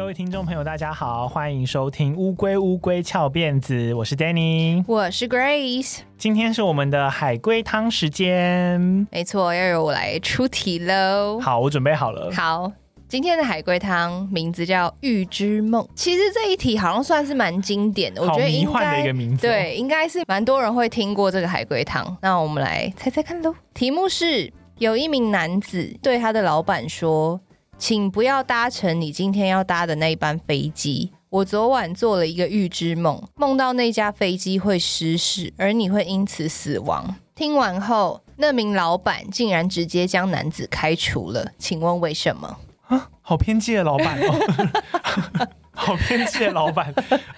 [0.00, 11.38] 各位听众朋友，大家好，欢迎收听《乌龟乌龟翘辫子》，我是 Danny，我是 Grace，今天是我们的海龟汤时间，没错，要由我来出题喽。
[11.38, 12.32] 好，我准备好了。
[12.32, 12.72] 好，
[13.08, 15.84] 今天的海龟汤名字叫《预知梦》。
[15.94, 22.16] 其实这一题好像算是蛮经典的，我觉得应该的一个名字哦，对，应该是蛮多人会听过这个海龟汤。
[22.22, 23.54] 那我们来猜猜看喽。
[23.74, 27.38] 题目是：有一名男子对他的老板说。
[27.80, 31.10] 请不要搭乘你今天要搭的那一班飞机。
[31.30, 37.16] 我昨晚做了一个预知梦，梦到那架飞机会失事，而你会因此死亡。
[37.34, 41.52] 听完后，那名老板竟然直接将男子开除了。
[41.56, 42.58] 请问为什么？
[42.88, 45.48] 啊，好偏激的老板哦！
[45.72, 46.92] 好偏激的老板。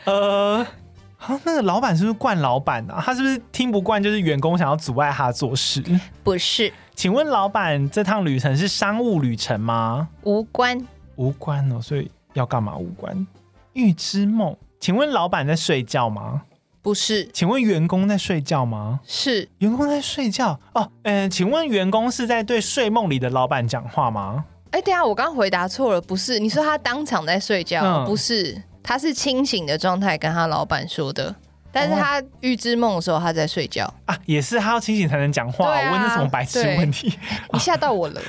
[0.07, 0.67] 呃，
[1.23, 3.01] 啊，那个老板是不是惯老板啊？
[3.05, 5.83] 他是不是听不惯就是员工想要阻碍他做事？
[6.25, 6.73] 不是。
[6.97, 10.09] 请问老板，这趟旅程是商务旅程吗？
[10.25, 10.77] 无关，
[11.17, 11.81] 无关哦。
[11.81, 12.77] 所以要干嘛？
[12.77, 13.27] 无关。
[13.75, 14.57] 预知梦。
[14.81, 16.43] 请问老板在睡觉吗？
[16.83, 17.25] 不是。
[17.33, 18.99] 请问员工在睡觉吗？
[19.07, 19.49] 是。
[19.59, 20.91] 员工在睡觉哦。
[21.03, 24.45] 嗯、呃，请问员工是在对睡梦里的老板讲话吗？
[24.73, 26.41] 哎，对啊，我刚回答错了，不是。
[26.41, 31.35] 你说他当场在睡觉，嗯、不是，他是清醒的状态跟他老板说的。
[31.75, 35.71] 但是他预知梦的时候，他在睡觉啊，也是他要清醒才能讲话。
[35.71, 37.19] 啊、我问的什么白痴问题？
[37.51, 38.21] 你吓到我了。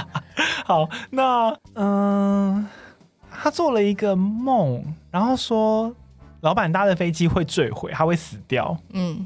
[0.66, 2.66] 好，那嗯、呃，
[3.30, 5.90] 他做了一个梦，然后说
[6.42, 8.76] 老板搭的飞机会坠毁，他会死掉。
[8.92, 9.24] 嗯，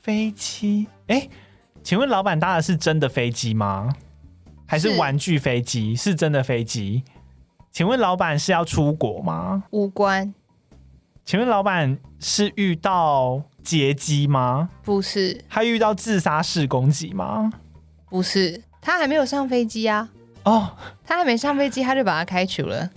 [0.00, 0.86] 飞机？
[1.08, 1.30] 哎、欸，
[1.82, 3.92] 请问老板搭的是真的飞机吗？
[4.64, 5.96] 还是玩具飞机？
[5.96, 7.02] 是，是真的飞机？
[7.74, 9.64] 请问老板是要出国吗？
[9.70, 10.32] 无关。
[11.24, 14.68] 请问老板是遇到劫机吗？
[14.84, 15.44] 不是。
[15.50, 17.52] 他遇到自杀式攻击吗？
[18.08, 18.62] 不是。
[18.80, 20.08] 他还没有上飞机啊。
[20.44, 20.70] 哦，
[21.04, 22.88] 他还没上飞机，他就把他开除了。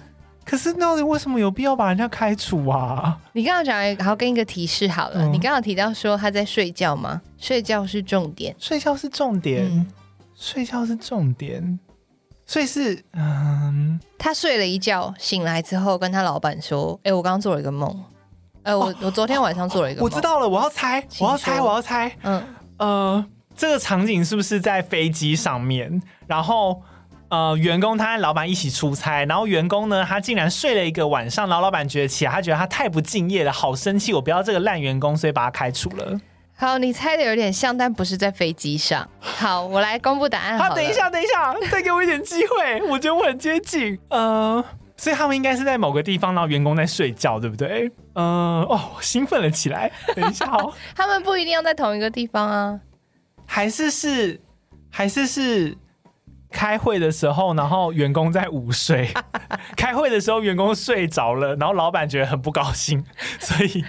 [0.45, 3.19] 可是到底为什么有必要把人家开除啊？
[3.33, 5.25] 你刚刚讲，好，给你一个提示好了。
[5.25, 7.19] 嗯、你刚刚提到说他在睡觉吗？
[7.39, 8.55] 睡觉是重点。
[8.59, 9.65] 睡觉是重点。
[9.65, 9.87] 嗯、
[10.35, 11.79] 睡觉是重点。
[12.47, 17.93] 所以是，嗯，他睡了一觉，醒来之后跟他老板说：“哎、欸，我刚刚做了一个梦。”
[18.63, 22.43] 呃，我我昨天晚上做了一个梦，我知道了，我要猜，我要猜，我要猜，嗯，
[22.77, 23.25] 呃，
[23.55, 26.01] 这个场景是不是在飞机上面？
[26.25, 26.81] 然后，
[27.29, 36.17] 呃，员工他和老板一起出差，然后员工呢，他竟然睡了一个晚上，然后老板觉得起来，他觉得他太不敬业了，好生气，我不要这个烂员工，所以把他开除了。
[36.59, 39.07] 好，你猜的有点像，但不是在飞机上。
[39.19, 40.65] 好，我来公布答案好。
[40.69, 44.63] 好，等一下，等一下，再给我一点机会，我觉得我很接近，呃。
[44.99, 47.87] 所以他们应该是在某个地方，然后员工在睡觉，对不对？
[48.15, 49.91] 嗯、呃，哦，兴奋了起来。
[50.15, 52.79] 等一下哦， 他们不一定要在同一个地方啊，
[53.45, 54.41] 还是是，
[54.89, 55.77] 还是是。
[56.57, 59.07] 开会的时候，然后员工在午睡。
[59.77, 63.05] 开会的时候，员工睡着了，然后老板觉得很不高兴，
[63.39, 63.85] 所以，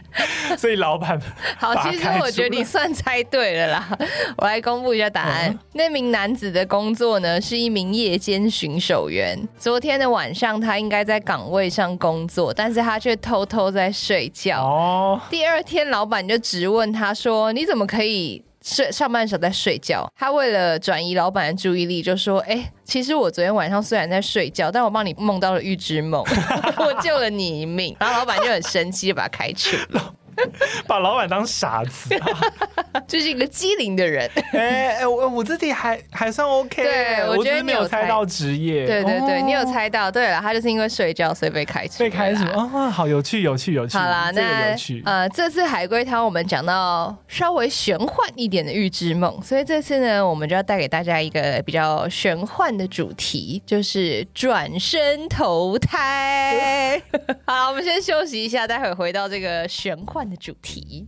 [0.58, 1.18] 所以老板
[1.56, 1.74] 好。
[1.76, 3.88] 其实我觉得你算猜对了啦。
[4.36, 5.48] 我来公布一下答案。
[5.50, 9.48] 嗯、那名男子的工作呢，是一名夜间巡守员。
[9.58, 14.62] 昨天的晚上，他应该在岗位上工作，但是他却偷偷在睡觉。
[14.62, 15.18] 哦。
[15.30, 26.22] 第二天，老板就质问他说：“你怎么可以？”睡上班的时候在睡觉，他为了转移老板的注意力，就说：“哎、其实我昨天晚上虽然在睡觉，但我帮你梦到了预知梦，
[26.76, 30.14] 我救了你一命。”然后老板就很生气，就把他开除了。
[30.86, 34.30] 把老板当傻子，啊， 就是一个机灵的人。
[34.52, 36.82] 哎哎、欸，我我自己还还算 OK。
[36.82, 38.86] 对，我觉得没有猜到职业。
[38.86, 40.10] 对对对，哦、你有猜到。
[40.10, 41.98] 对了，他就是因为睡觉，所以被开除。
[41.98, 43.96] 被开除啊，好有趣，有趣，有趣。
[43.96, 57.00] 好啦，那呃，这次海龟汤我们讲到稍微玄幻一点的预知梦，所以这次呢，我们就要带给大家一个比较玄幻的主题，就是转身投胎。
[57.46, 61.06] 好，我们先休息一下，待会回到这个玄幻的主题。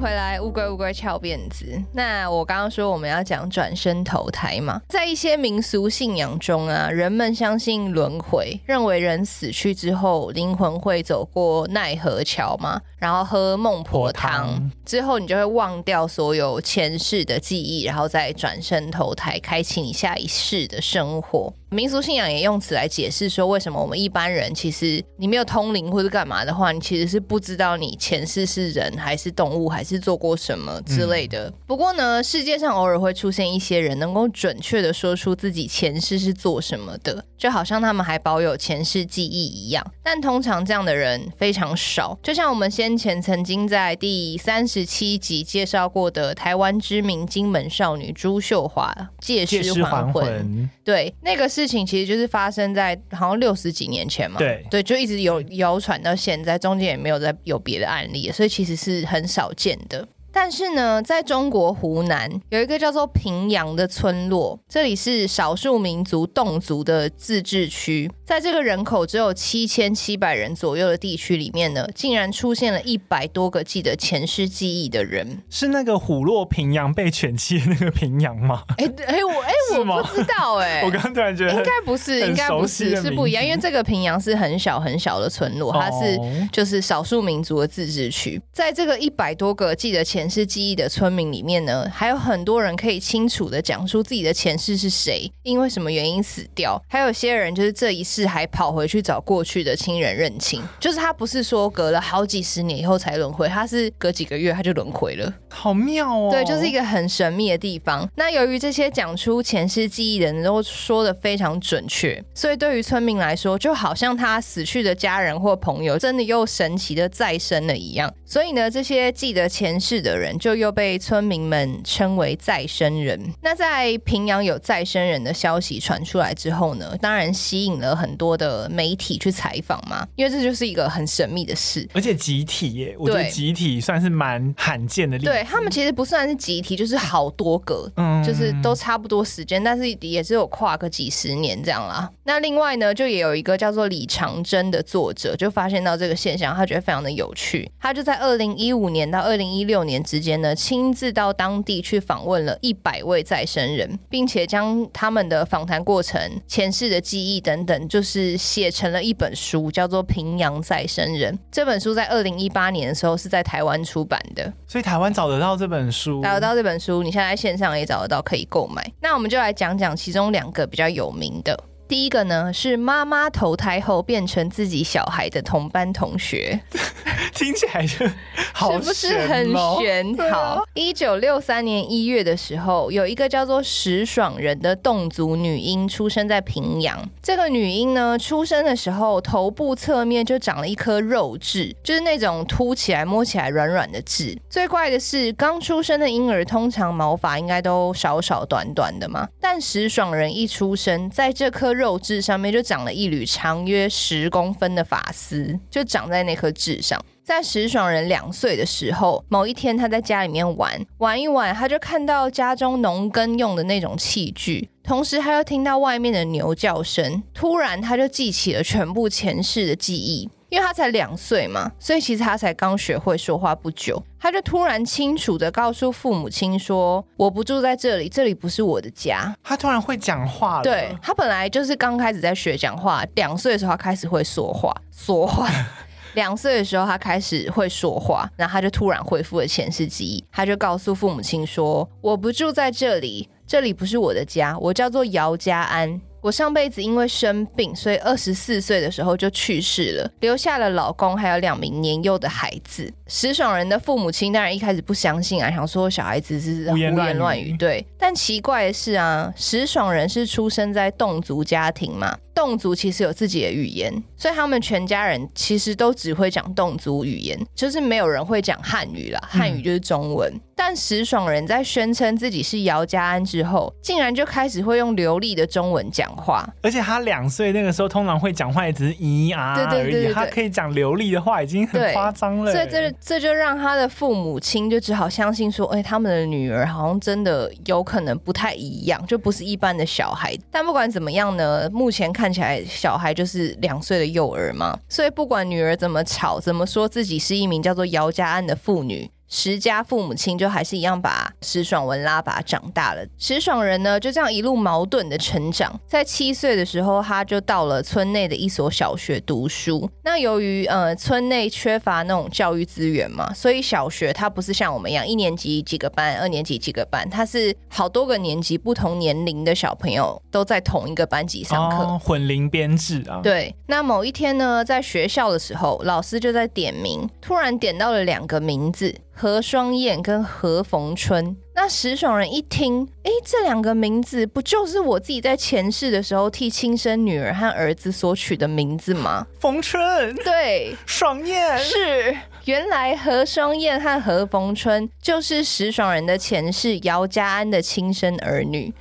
[0.00, 1.66] 回来，乌龟乌龟翘辫子。
[1.92, 21.52] 那我刚刚说我们要讲转生投胎嘛，在一些民俗信仰中啊，人们相信轮回，认为人死去之后灵魂会走过奈何桥嘛，然后喝孟婆汤，之后你就会忘掉所有前世的记忆，然后再转生投胎，开启你下一世的生活。
[21.70, 31.48] 民俗信仰也用此来解释说，为什么我们一般人其实你没有通灵或者干嘛的话，你其实是不知道你前世是人还是动物，还是做过什么之类的。
[31.48, 39.84] 嗯、不过呢，世界上偶尔会出现一些人能够准确的说出自己前世是做什么的，就好像他们还保有前世记忆一样。
[40.02, 50.68] 但通常这样的人非常少，就像我们先前曾经在第三十七集介绍过的台湾知名金门少女朱秀华借尸还魂。
[50.82, 54.38] 对，那个事情其实就是发生在好像六十几年前嘛。
[54.38, 60.08] 对对，就一直有谣传到现在，中间也没有再有别的案例，所以其实是很少见的。
[60.32, 68.10] 但是呢，在中国湖南有一个叫做平阳的村落，这里是少数民族侗族的自治区。
[68.24, 75.42] 在这个人口只有七千七百人左右的地区里面呢，竟然出现了一百多个记得前世记忆的人。
[75.50, 78.62] 是那个虎落平阳被犬欺的那个平阳吗？
[78.78, 83.44] 哎哎，我哎 我不知道哎， 我刚刚突然觉得应该不是，应该不是，是不一样。
[83.44, 86.16] 因为这个平阳是很小很小的村落，它是
[86.52, 88.40] 就是少数民族的自治区。
[88.52, 96.78] 在这个一百多个记得前前世记忆的村民里面呢，还有很多人可以清楚的讲出自己的前世是谁，因为什么原因死掉。
[96.86, 106.28] 还有些人就是这一世还跑回去找过去的亲人认亲，就是他不是说隔了好几十年以后才轮回，他是隔几个月他就轮回了，好妙哦。
[106.30, 108.06] 对，就是一个很神秘的地方。
[108.16, 118.12] 那由于这些讲出前世记忆的人都说的非常准确，所以对于村民来说，就好像他死去的家人或朋友真的又神奇的再生了一样。
[118.26, 120.09] 所以呢，这些记得前世的。
[120.10, 123.20] 的人就又被村民们称为再生人。
[123.40, 135.30] 那在平阳有再生人的消息传出来之后呢，当然吸引了很多的媒体去采访嘛，因为这就是一个很神秘的事，而且集体耶，我觉得集体算是蛮罕见的例子。
[135.30, 142.10] 对，他们其实不算是集体，就是好多个，嗯，就是都差不多时间，但是也只有跨个几十年这样啦。
[142.24, 149.99] 那另外呢，就也有一个叫做李长征的作者，就发现到这个现象，他觉得非常的有趣，他就在二零一五年到二零一六年。
[150.02, 161.34] 之间呢，亲自到当地去访问了一百位再生人，并且将他们的访谈过程、前世的记忆等等，就是写成了一本书，叫做《平阳再生人》。
[161.50, 168.84] 这本书在二零一八年的时候是在台湾出版的，所以台湾找得到这本书，找得到这本书，你现在在线上也找得到，可以购买。
[169.00, 171.58] 那我们就来讲讲其中两个比较有名的。
[171.90, 176.60] 第一个呢，是妈妈投胎后变成自己小孩的同班同学，
[177.34, 178.06] 听起来就
[178.52, 180.16] 好、哦、是不是很玄？
[180.30, 186.96] 好，一九六三年一月的时候，有一个叫做石爽人的侗族女婴出生在平阳。
[187.20, 194.38] 这个女婴呢，出生的时候头部侧面就长了一颗肉痣，就是那种凸起来、摸起来软软的痣。
[194.48, 207.02] 最怪的是，刚出生的婴儿通常毛发应该都少少短短的嘛，但石爽人一出生，在这颗肉痣上面就长了一缕长约十公分的发丝，就长在那颗痣上。
[207.24, 217.22] 在石爽人两岁的时候，某一天他在家里面玩玩一玩，他就看到家中农耕用的那种器具，同时他又听到外面的牛叫声。
[217.32, 220.28] 突然，他就记起了全部前世的记忆。
[220.50, 230.62] 因为他才两岁嘛，所以其实他才刚学会说话不久，他就突然清楚的告诉父母亲说：“我不住在这里，这里不是我的家。”他突然会讲话了。
[230.62, 235.48] 对，他本来就是刚开始在学讲话，两岁的时候他开始会说话，说话。
[236.14, 252.92] 两岁的时候他开始会说话，然后他就突然恢复了前世记忆，他就告诉父母亲说：“我不住在这里，这里不是我的家，我叫做姚家安。”我上辈子因为生病，所以二十四岁的时候就去世了，留下了老公还有两名年幼的孩子。
[253.06, 257.56] 石爽人的父母亲当然一开始不相信啊，想说小孩子是胡言乱语。
[257.56, 269.20] 对，但奇怪的是啊，石爽人是出生在侗族家庭嘛，侗族其实有自己的语言，所以他们全家人其实都只会讲侗族语言，就是没有人会讲汉语了。
[269.22, 270.32] 汉语就是中文。
[270.32, 276.46] 嗯但石爽人在宣称自己是姚家安之后，竟然就开始会用流利的中文讲话。
[276.60, 279.70] 而且他两岁那个时候，通常会讲话也只是咿啊而已。
[279.70, 282.52] 对对对对对，他可以讲流利的话，已经很夸张了。
[282.52, 290.36] 所以这这就让他的父母亲就只好相信说，哎、欸，他们的女儿好像真的有可能不太一样，就不是一般的小孩。
[290.50, 294.78] 但不管怎么样呢，目前看看起来小孩就是两岁的幼儿嘛。
[294.88, 299.10] 所以不管女儿怎么吵，怎么说自己是一名叫做姚家安的妇女。
[299.30, 303.06] 石家父母亲就还是一样把石爽文拉拔长大了。
[303.16, 305.80] 石爽人呢，就这样一路矛盾的成长。
[305.86, 309.88] 在七岁的时候，他就到了村内的一所小学读书。
[310.02, 323.20] 那由于呃村内缺乏那种教育资源嘛，所以小学它不是像我们一样一年级几个班，二年级几个班，它是好多个年级不同年龄的小朋友都在同一个班级上课，哦，混龄编制啊。
[323.22, 323.54] 对。
[323.68, 328.92] 那某一天呢，在学校的时候，老师就在点名，突然点到了两个名字。
[329.20, 339.26] 何双燕跟何逢春，那石爽人一听，哎，这两个名字不就是我自己在前世的时候替亲生女儿和儿子所取的名字吗？
[339.38, 342.16] 逢春，对，爽燕是。
[342.46, 348.72] 原来何双燕和何逢春就是石爽人的前世姚家安的亲生儿女。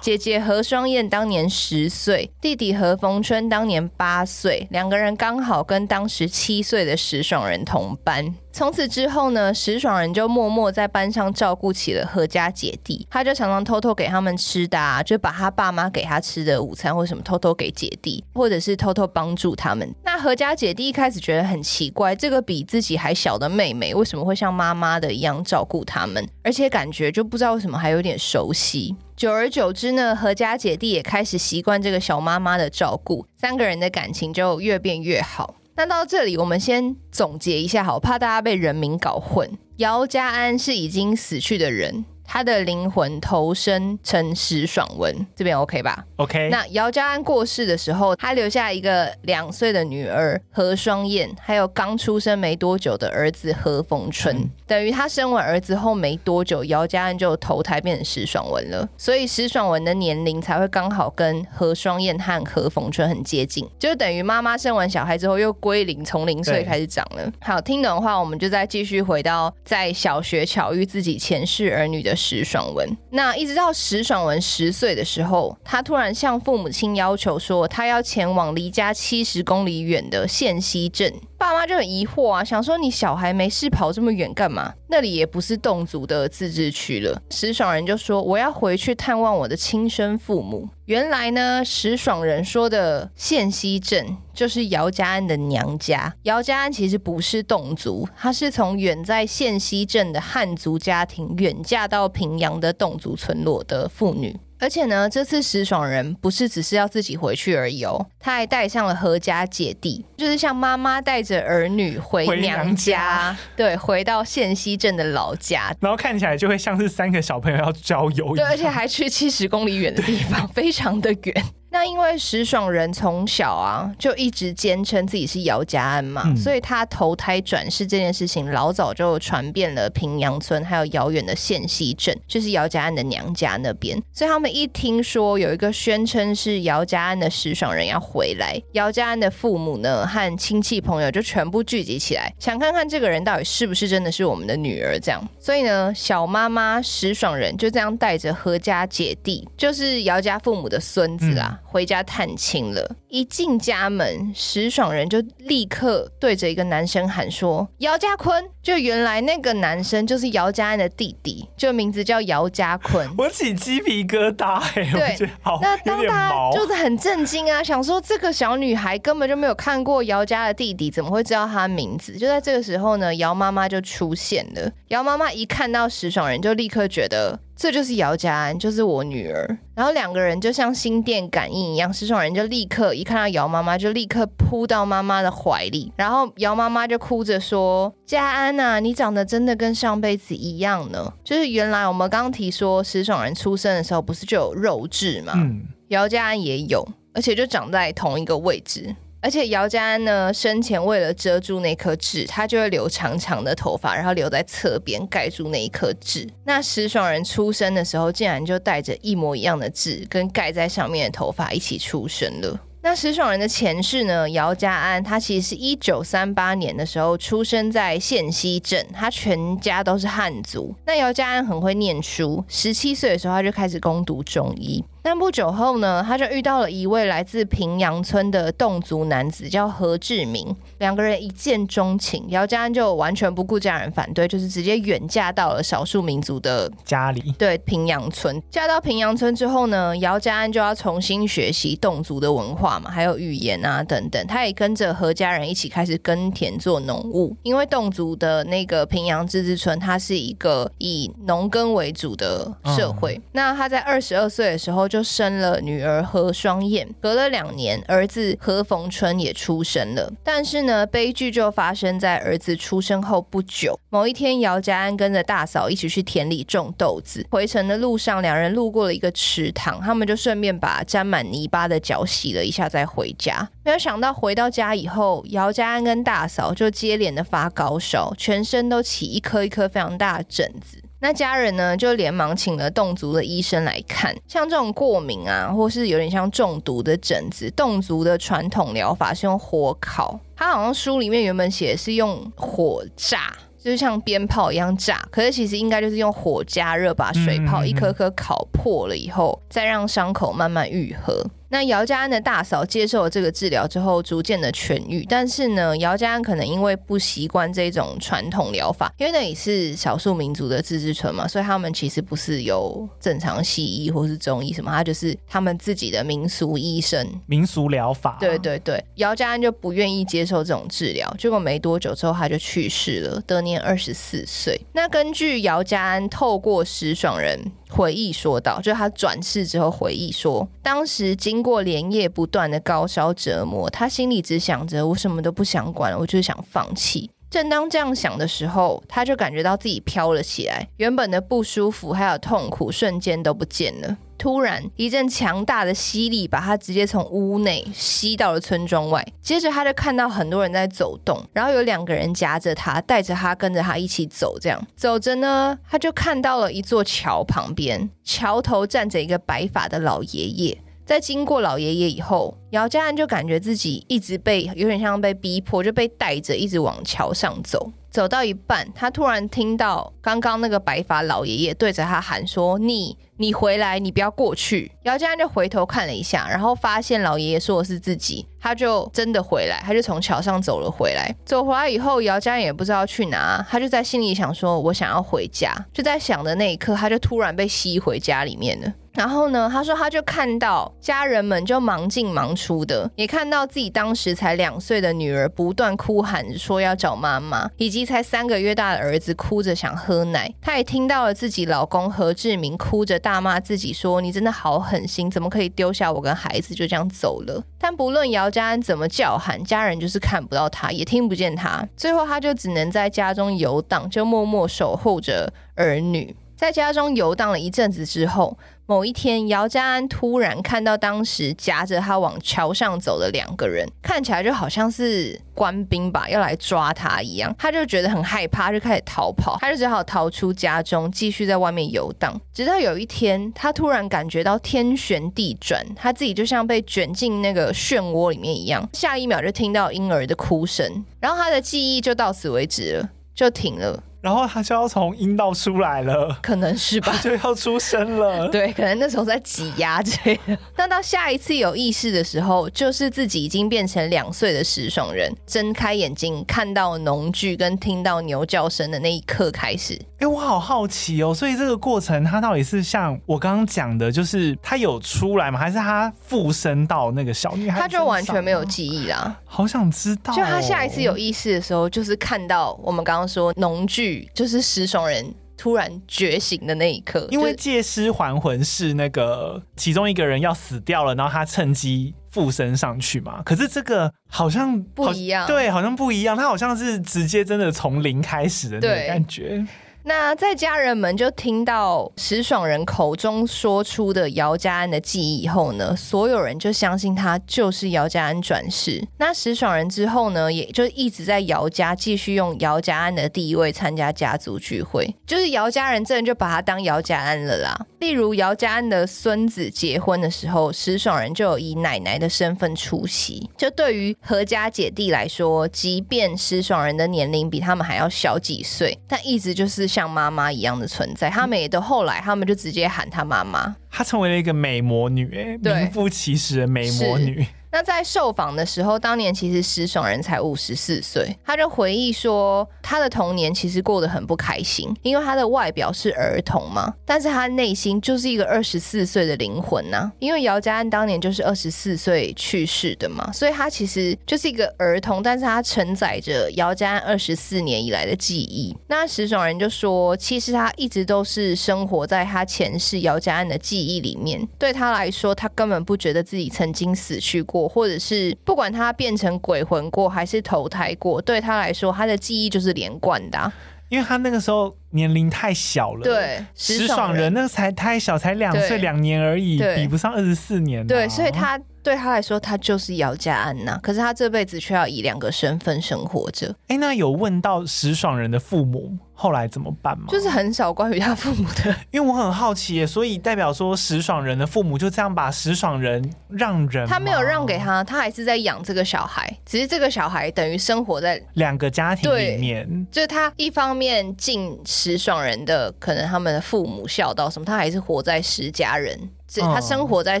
[0.00, 8.34] 姐姐何双燕当年十岁，弟弟何逢春当年八岁，两个人刚好跟当时七岁的石爽人同班。
[8.56, 19.94] 从此之后呢，石爽人就默默在班上照顾起了何家姐弟，他就常常偷偷给他们吃的啊，就把他爸妈给他吃的午餐或什么偷偷给姐弟，或者是偷偷帮助他们。
[20.02, 28.96] 那何家姐弟一开始觉得很奇怪，这个比自己还小的妹妹为什么会像妈妈的一样照顾他们，而且感觉就不知道为什么还有点熟悉。
[29.14, 35.56] 久而久之呢，何家姐弟也开始习惯这个小妈妈的照顾，三个人的感情就越变越好。
[35.76, 39.58] 那到这里，我们先总结一下，好，怕大家被人名搞混。
[39.76, 42.06] 姚家安是已经死去的人。
[42.26, 46.48] 他的灵魂投生成石爽文，这边 OK 吧？OK。
[46.50, 54.36] 那姚家安过世的时候，他留下一个两岁的女儿何双燕，还有刚出生没多久的儿子何逢春。
[54.36, 58.88] 嗯、等于他生完儿子后没多久，姚家安就投胎变成石爽文了。
[58.98, 67.32] 所以石爽文的年龄才会刚好跟何双燕和何逢春很接近，就等于妈妈生完小孩之后又归零，从零岁开始长了。
[67.40, 72.15] 好，听懂的话，我们就再继续回到在小学巧遇自己前世儿女的。
[72.16, 81.12] 石爽文，那一直到石爽文十岁的时候，他突然向父母亲要求说，他要前往离家七十公里远的县西镇。
[81.38, 84.72] 爸妈就很疑惑啊，想说你小孩没事跑这么远干嘛？
[84.88, 87.20] 那里也不是侗族的自治区了。
[87.30, 96.14] 石爽人就说：“我要回去探望我的亲生父母。”原来呢，石爽人说的县西镇就是姚家安的娘家。
[96.22, 104.34] 姚家安其实不是侗族，他是从远在县西镇的汉族家庭远嫁到平阳的侗族村落的妇女。
[104.58, 113.36] 而且呢，这次石爽人不是只是要自己回去而已哦，他还带上了何家姐弟，就是像妈妈带着儿女回娘家，娘家。
[113.54, 121.44] 对，回到县西镇的老家，然后看起来就会像是三个小朋友要郊游对，而且还去七十公里远的地方， 非常的远。
[121.76, 134.02] 那因为石爽人从小啊就一直坚称自己是姚家安嘛，嗯、所以他投胎转世这件事情老早就传遍了平阳村，还有遥远的县西镇，就是姚家安的娘家那边。
[134.10, 145.22] 所以他们一听说有一个宣称是姚家安的石爽人要回来，姚家安的父母呢和亲戚朋友就全部聚集起来，想看看这个人到底是不是真的是我们的女儿这样。
[145.38, 151.50] 所以呢，小妈妈石爽人就这样带着何家姐弟，就是姚家父母的孙子啊。
[151.52, 163.06] 嗯回家探亲了，一进家门，石爽人就立刻对着一个男生喊说：“姚家坤！”就原来那个男生就是姚家安的弟弟，就名字叫姚家坤。
[163.18, 164.90] 我起鸡皮疙瘩哎！
[164.90, 165.28] 对，
[165.60, 172.16] 那当他就是很震惊啊，想说这个小女孩根本就没有看过姚家的弟弟，怎么会知道他名字？
[172.16, 174.72] 就在这个时候呢，姚妈妈就出现了。
[174.88, 177.38] 姚妈妈一看到石爽人，就立刻觉得。
[177.56, 179.58] 这就是姚家安，就是我女儿。
[179.74, 185.90] 然后两个人就像心电感应一样，石爽人就立刻一看到姚妈妈，就立刻扑到妈妈的怀里。
[185.96, 191.10] 然后姚妈妈就哭着说：“家安啊，你长得真的跟上辈子一样呢。
[191.24, 195.32] 就是原来我们刚刚提说石爽人出生的时候不是就有肉痣吗？
[195.34, 198.94] 嗯，姚家安也有，而且就长在同一个位置。”
[199.26, 206.28] 而且姚家安呢，生前为了遮住那颗痣，他就会留长长的头发，然后留在侧边盖住那一颗痣。
[206.44, 212.56] 那石爽人出生的时候，竟然就带着一模一样的痣，跟盖在上面的头发一起出生了。
[212.82, 214.30] 那石爽人的前世呢？
[214.30, 220.72] 姚家安，他其实是一九三八年的时候出生在县西镇，他全家都是汉族。
[220.86, 224.84] 那姚家安很会念书，十七岁的时候他就开始攻读中医。
[225.06, 230.44] 但不久后呢，他就遇到了一位来自平阳村的侗族男子，叫何志明。
[230.78, 237.32] 两个人一见钟情，姚家安就完全不顾家人反对，就是直接远嫁到了少数民族的家里。
[237.38, 238.42] 对，平阳村。
[238.50, 244.26] 嫁到平阳村之后呢，姚家安就要重新学习侗族的文化嘛，还有语言啊等等。
[244.26, 253.14] 他也跟着何家人一起开始耕田做农务，因为侗族的那个平阳自治村，它是一个以农耕为主的社会。
[253.14, 260.10] 嗯、那他在二十二岁的时候就就生了女儿何双燕，隔了两年，儿子何逢春也出生了。
[260.24, 263.78] 但是呢，悲剧就发生在儿子出生后不久。
[263.90, 273.46] 某一天，姚家安跟着大嫂一起去田里种豆子，回程的路上，两人路过了一个池塘，他们就顺便把沾满泥巴的脚洗了一下，再回家。
[273.62, 280.82] 没有想到回到家以后，姚家安跟大嫂就接连的发高烧，全身都起一颗一颗非常大的疹子。
[280.98, 284.16] 那家人呢，就连忙请了侗族的医生来看。
[284.26, 290.18] 像这种过敏啊，或是有点像中毒的疹子，侗族的传统疗法是用火烤。
[290.34, 295.06] 他好像书里面原本写是用火炸，就是像鞭炮一样炸。
[295.10, 301.24] 可是其实应该就是用火加热，把水泡一颗颗烤破了以后，再让伤口慢慢愈合。
[301.48, 305.06] 那姚家安的大嫂接受了这个治疗之后，逐渐的痊愈。
[305.08, 318.16] 但是呢，姚家安可能因为不习惯这种传统疗法，因为那里是少数民族的自治村嘛，所以他们其实不是有正常西医或是中医什么，他就是他们自己的民俗医生，民俗疗法。
[318.18, 324.60] 对对对，姚家安就不愿意接受这种治疗，结果没多久之后他就去世了，得年二十四岁。
[324.72, 327.40] 那根据姚家安透过石爽人。
[327.68, 337.10] 回忆说道，就是他转世之后回忆说，当时经过连夜不断的高烧折磨，他心里只想着我什么都不想管了，我就是想放弃。
[337.28, 343.96] 正当这样想的时候，他就感觉到自己飘了起来，原本的不舒服还有痛苦瞬间都不见了。
[344.18, 349.06] 突然，一阵强大的吸力把他直接从屋内吸到了村庄外。
[349.20, 354.38] 接着，他就看到很多人在走动，然后有两个人夹着他，带着他跟着他一起走。
[354.40, 360.58] 这样走着呢，他就看到了一座桥旁边，桥头站着一个白发的老爷爷。
[360.84, 367.72] 在经过老爷爷以后，姚家安就感觉自己一直被有点像被逼迫，就被带着一直往桥上走。
[367.96, 381.10] 走到一半，他突然听到刚刚那个白发老爷爷对着他喊说：“你，你回来，你不要过去。”姚家安就回头看了一下，然后发现老爷爷说的是自己，他就真的回来，他就从桥上走了回来。
[381.24, 388.70] 走回来以后，姚家安也不知道去哪，他就在心里想说：“我想要回家。”就在想的那一刻，他就突然被吸回家里面了。
[388.96, 400.32] 然后呢，他说他就看到家人们就忙进忙出的，也看到自己当时才两岁的女儿不断哭喊说要找妈妈，以及才三个月大的儿子哭着想喝奶。
[400.40, 411.68] 他也听到了自己老公何志明哭着大骂自己说：“你真的好狠心，怎么可以丢下我跟孩子就这样走了？”但不论姚家安怎么叫喊，家人就是看不到他，也听不见他。
[411.76, 416.16] 最后他就只能在家中游荡，就默默守候着儿女。
[416.36, 418.36] 在家中游荡了一阵子之后，
[418.68, 427.32] 某一天，姚家安突然看到当时夹着他往桥上走的两个人，看起来就好像是官兵吧，要来抓他一样。
[427.38, 429.38] 他就觉得很害怕，就开始逃跑。
[429.40, 432.20] 他就只好逃出家中，继续在外面游荡。
[432.32, 438.68] 直到有一天，他突然感觉到天旋地转，他自己就像被卷进那个漩涡里面一样。
[438.72, 443.80] 下一秒就听到婴儿的哭声，然后他的记忆就到此为止了，就停了。
[444.06, 448.28] 然后他就要从阴道出来了，可能是吧，就要出生了。
[448.30, 450.38] 对，可能那时候在挤压之类的。
[450.56, 459.76] 那到下一次有意识的时候，就是自己已经变成两岁的石爽人，睁开眼睛看到农具跟听到牛叫声的那一刻开始。
[459.98, 465.36] 哎，我好好奇哦，所以这个过程他到底是像我刚刚讲的，就是他有出来吗？
[465.40, 467.58] 还是他附身到那个小女孩？
[467.58, 469.16] 他就完全没有记忆啦。
[469.24, 470.16] 好想知道哦。
[470.16, 473.95] 就他下一次有意识的时候，就是看到我们刚刚说农具。
[474.14, 483.22] 就是石雄人突然觉醒的那一刻，因为借尸还魂是那个其中一个人要死掉了，然后他趁机附身上去嘛。
[483.22, 489.46] 可是这个好像不一样，对，好像不一样，他好像是直接真的从零开始的那种感觉。
[489.88, 498.84] 那在家人们就听到石爽人口中说出的姚家安的记忆以后呢，所有人就相信他就是姚家安转世。
[498.98, 507.56] 那石爽人之后呢，也就一直在姚家继续用姚家安的地位参加家族聚会，就是姚家人这人就把他当姚家安了啦。
[507.78, 513.30] 例如姚家安的孙子结婚的时候，石爽人就有以奶奶的身份出席。
[513.36, 519.75] 就对于何家姐弟来说，即便石爽人的年龄比他们还要小几岁，但一直就是。
[519.76, 521.10] 像妈妈一样的存在。
[521.10, 523.54] 他们也都后来，他们就直接喊她妈妈。
[523.70, 527.26] 她成为了一个美魔女，哎，名副其实的美魔女。
[527.50, 548.54] 那在受访的时候，当年其实石爽人才五十四岁，他就回忆说，他的童年其实过得很不开心，因为他的外表是儿童嘛，但是他内心就是一个二十四岁的灵魂呐、因为姚家安当年就是二十四岁去世的嘛，所以他其实就是一个儿童，但是他承载着姚家安二十四年以来的记忆。
[548.66, 557.35] 那石爽人就说，其实他一直都是生活在他前世姚家安的记忆里面，对他来说，他根本不觉得自己曾经死去过。
[557.48, 563.32] 或者是不管他变成鬼魂过还是投胎过，对他来说，他的记忆就是连贯的啊。
[563.68, 565.82] 因为他那个时候年龄太小了。
[565.82, 570.66] 对，石爽人那个才太小，才两岁两年而已，比不上二十四年啊。
[570.68, 571.36] 对，所以他。
[571.66, 573.58] 对他来说，他就是姚家安呐。
[573.60, 576.32] 可是他这辈子却要以两个身份生活着。
[576.46, 579.86] 哎，那有问到石爽人的父母后来怎么办吗？
[579.88, 589.12] 就是很少关于他父母的， 因为我很好奇耶，所以代表说石爽人的父母就这样把石爽人让人，他没有让给他，他还是在养这个小孩。
[589.26, 598.78] 只是这个小孩等于生活在两个家庭里面，就是他一方面尽石爽人的可能他们的父母孝道什么，他还是活在石家人。
[599.08, 600.00] 是他生活在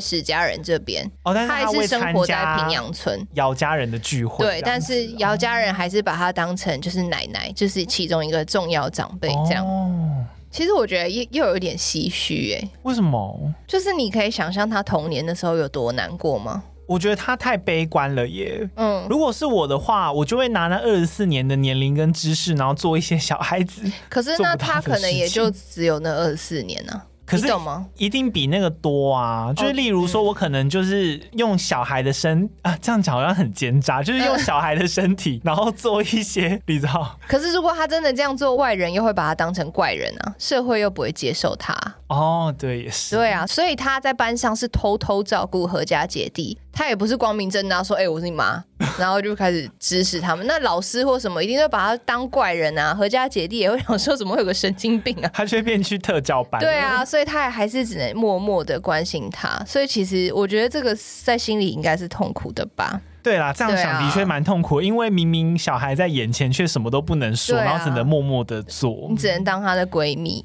[0.00, 4.44] 史家人这边，哦，但是他还是生活在平阳村姚家人的聚会。
[4.44, 9.66] 对，但是姚家人还是把他当成就是奶奶，就是其中一个重要长辈这样。
[9.66, 12.68] 哦，其实我觉得又又有点唏嘘哎。
[12.82, 13.54] 为什么？
[13.66, 16.64] 就是你可以想象他童年的时候有多难过吗？
[16.88, 18.68] 我觉得他太悲观了耶。
[18.76, 23.82] 嗯，如果是我的话，我就会拿那二十四年的年龄跟知识，然后做一些小孩子。
[24.08, 27.06] 可是那他可能也就只有那二十四年呢、啊。
[27.26, 27.48] 可是
[27.96, 29.52] 一定比那个多啊！
[29.52, 37.18] 就是例如说，我可能就是用小孩的身啊，这样讲好像很奸诈，就是用小孩的身体， 然后做一些，你知道？
[37.26, 41.74] 可是如果他真的这样做，外人又会把他当成怪人啊，社会又不会接受他。
[42.08, 43.16] 哦，对，也是。
[43.16, 46.56] 对啊，所以他在班上是偷偷照顾何家姐弟。
[46.72, 48.62] 他也不是光明正大说，哎、欸，我是你妈，
[48.98, 50.46] 然后就开始指使他们。
[50.46, 52.94] 那老师或什么一定会把他当怪人啊。
[52.94, 55.30] 何家姐弟也会想说，怎么会有个神经病啊？
[55.32, 56.60] 他却变去特教班。
[56.60, 59.58] 对啊，所以他也还是只能默默的关心他。
[59.66, 63.00] 所以其实我觉得这个在心里应该是痛苦的吧。
[63.26, 69.08] 对啦，这样想的确蛮痛苦，因为明明小孩在眼前，却什么都不能说，然后只能默默的做。
[69.10, 70.44] 你只能当她的闺蜜。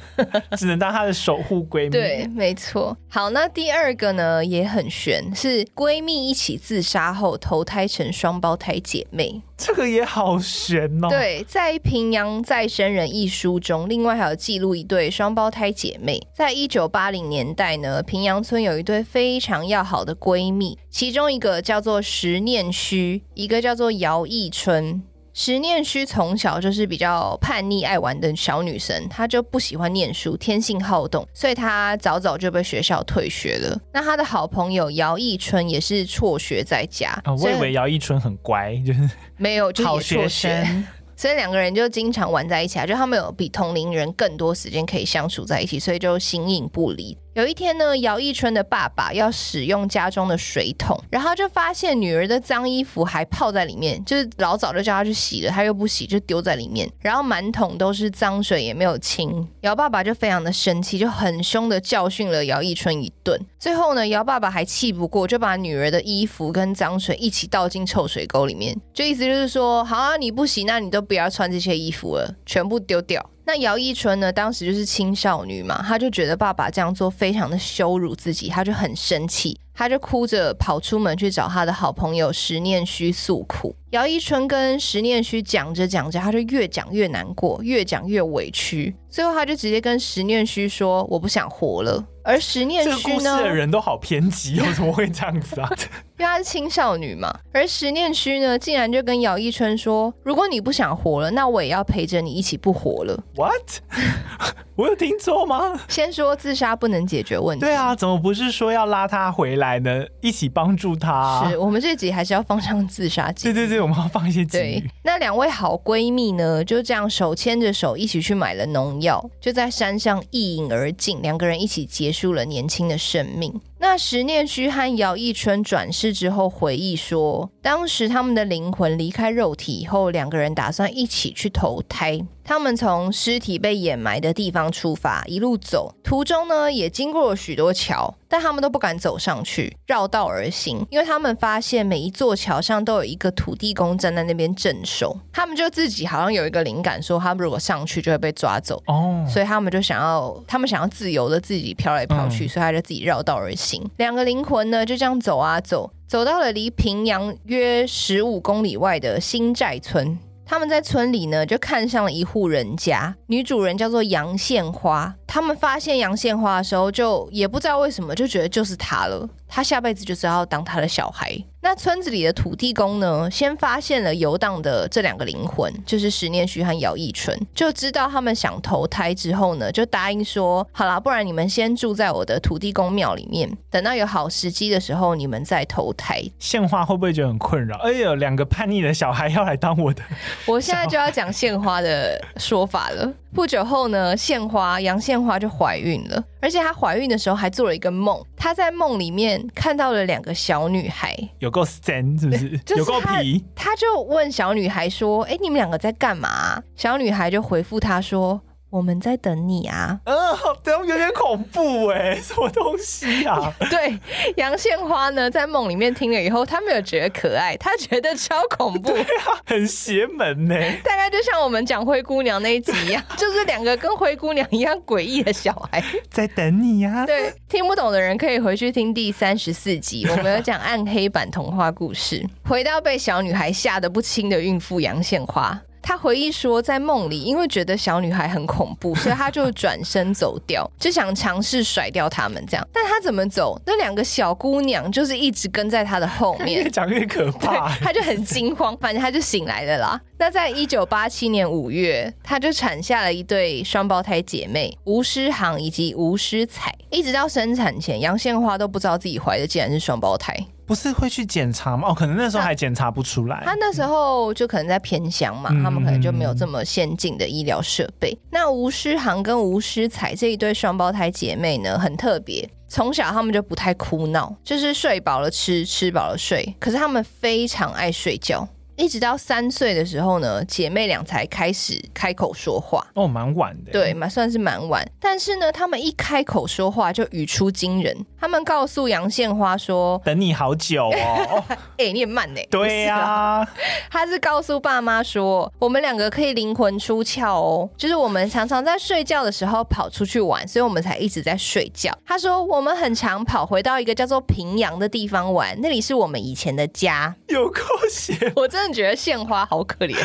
[0.58, 1.88] 只能当她的守护闺蜜。
[1.88, 2.94] 对，没错。
[3.08, 9.40] 好，那第二个呢也很悬，是闺蜜一起自杀后投胎成双胞胎姐妹。
[9.58, 11.08] 这个也好玄哦。
[11.10, 16.18] 对，在《平阳再生人》一书中，另外还有记录一对双胞胎姐妹。
[16.32, 25.02] 在一九八零年代呢，平阳村有一对非常要好的闺蜜，其中一个叫做石念虚，一个叫做姚义春。
[25.40, 33.80] 石念虚从小就是比较叛逆、爱玩的小女生，她就不喜欢念书，天性好动，所以她早早就被学校退学了。
[33.92, 37.16] 那她的好朋友姚忆春也是辍学在家。
[37.24, 40.66] 哦，我以为姚忆春很乖，就是没有，就也辍学。
[41.14, 47.16] 所以两个人就经常玩在一起啊，就他们有比同龄人更多时间可以相处在一起，所以就形影不离。
[47.38, 59.48] 有一天呢，姚忆春的爸爸要使用家中的水桶，然后就发现女儿的脏衣服还泡在里面，就是老早就叫她去洗了，她又不洗，就丢在里面，然后满桶都是脏水，也没有清。
[59.60, 63.40] 姚爸爸就非常的生气，就很凶的教训了姚忆春一顿。
[63.56, 70.98] 最后呢，姚爸爸还气不过，就把女儿的衣服跟脏水一起倒进臭水沟里面，就意思就是说，好啊，你不洗，那你都。
[71.08, 73.24] 不要穿这些衣服了，全部丢掉。
[73.48, 74.30] 那姚一春呢？
[74.30, 83.74] 当时就是青少女嘛，她就觉得爸爸这样做非常的羞辱自己，她就很生气，她就哭着跑出门去找她的好朋友石念虚诉苦。
[83.90, 88.94] 姚一春跟石念虚讲着讲着，他就越讲越难过，越讲越委屈。
[89.08, 92.96] 最后，他就直接跟石念虚说：“我不想活了。”而石念虚呢？
[93.02, 95.70] 这个故事的人都好偏激，哦，怎么会这样子啊？
[96.18, 97.34] 因为她是青少女嘛。
[97.50, 103.80] 而石念虚呢，竟然就跟姚一春说：“如果你不想活了，那我也要陪着你一起不活了。” What？
[104.76, 105.80] 我有听错吗？
[105.88, 107.64] 先说自杀不能解决问题。
[107.64, 110.04] 对啊，怎么不是说要拉他回来呢？
[110.20, 111.48] 一起帮助他啊。
[111.48, 113.50] 是我们这集还是要放上自杀集？
[113.50, 114.58] 对对对，我们要放一些集。
[114.58, 123.54] 对，那两位好闺蜜呢，就这样手牵着手一起去买了农药，就在山上一饮而尽，两个人一起结束了年轻的生命。
[123.80, 132.20] 那石念虚和姚一春转世之后回忆说，当时他们的灵魂离开肉体以后，两个人打算一起去投胎。
[132.42, 138.14] 他们从尸体被掩埋的地方出发，一路走，途中呢也经过了许多桥。
[138.30, 145.18] 但他们都不敢走上去，绕道而行，因为他们发现每一座桥上都有一个土地公站在那边镇守。
[145.32, 153.67] 他们就自己好像有一个灵感，说他们如果上去就会被抓走哦，所以他们就想要，他们想要自由的自己飘来飘去，嗯、所以他就自己绕道而行。
[153.96, 160.18] 两个灵魂呢就这样走啊走，走到了离平阳约十五公里外的新寨村。
[160.46, 165.14] 他们在村里呢，就看上了一户人家，女主人叫做杨献花。
[165.28, 169.28] 他们发现杨献花的时候，就也不知道为什么，就觉得就是他了。
[169.50, 171.34] 他下辈子就是要当他的小孩。
[171.60, 186.22] 那村子里的土地公呢，先发现了游荡的这两个灵魂，就是十念虚和姚义春，就知道他们想投胎之后呢，就答应说，好啦，不然你们先住在我的土地公庙里面，等到有好时机的时候，你们再投胎。
[186.38, 187.76] 献花会不会觉得很困扰？
[187.78, 190.02] 哎呦，两个叛逆的小孩要来当我的，
[190.46, 193.12] 我现在就要讲献花的说法了。
[193.34, 202.58] 不久后呢，献花杨献花就怀孕了，而且她怀孕的时候还做了一个梦，她在梦里面看到了两个小女孩，有够神是不是？
[202.58, 203.44] 就是、有够皮。
[203.54, 208.40] 她就问小女孩说：“哎，你们两个在干嘛？”小女孩就回复她说。
[208.70, 209.98] 我们在等你啊！
[210.04, 210.14] 嗯，
[210.62, 213.50] 等有点恐怖哎， 什么东西啊？
[213.70, 213.98] 对，
[214.36, 218.92] 杨献花呢，在梦里面听了以后，她没有觉得可爱，她觉得超恐怖，
[219.46, 220.54] 很邪门呢。
[220.84, 227.06] 大概就像我们讲灰姑娘那一集一样，就是两个跟灰姑娘一样诡异的小孩在等你呀。
[227.06, 232.22] 对，听不懂的人可以回去听第三十四集，我们有讲暗黑版童话故事。
[232.44, 235.58] 回到被小女孩吓得不轻的孕妇杨献花。
[235.82, 242.68] 他回忆说，在梦里，因为觉得小女孩很恐怖， 所以他就转身走掉，就想尝试甩掉他们这样。
[242.72, 243.60] 但他怎么走？
[243.64, 247.74] 那两个小姑娘就是一直跟在他的后面， 越讲越可怕。
[247.80, 250.00] 他就很惊慌，反正他就醒来了啦。
[250.18, 256.74] 那在一九八七年五月，他就产下了一对双胞胎姐妹吴诗航以及吴诗彩。
[256.90, 260.34] 一直到生产前，杨献花都不知道自己怀的竟然是双胞胎。
[260.68, 261.88] 不是会去检查吗？
[261.88, 263.42] 哦，可能那时候还检查不出来。
[263.46, 268.12] 他那时候就可能在偏乡嘛，嗯、他们可能就没有这么先进的医疗设备。
[268.12, 276.54] 嗯、那吴诗航跟吴诗彩这一对双胞胎姐妹呢，很特别，从小他们就不太哭闹，就是睡饱了吃，吃饱了睡。
[276.60, 278.46] 可是他们非常爱睡觉。
[278.76, 282.86] 一直到三岁的时候呢，姐妹俩才开始开口说话。
[282.94, 283.72] 哦，蛮晚的。
[283.72, 284.88] 对，蛮算是蛮晚。
[285.00, 288.06] 但是呢，他们一开口说话就语出惊人。
[288.20, 291.44] 他们告诉杨献花说：“等你好久哦。”
[291.76, 292.40] 哎、欸，你也慢呢。
[292.50, 293.48] 对呀、啊，
[293.92, 308.78] 他是告诉爸妈说：“我们两个可以灵魂出窍哦，就是我们常常在睡觉的时候跑出去玩，所以我们才一直在睡觉。”他说：“我们很常跑回到一个叫做平阳的地方玩，那里是我们以前的家。”有够闲，我真的。
[308.78, 309.96] 觉得献花好可怜。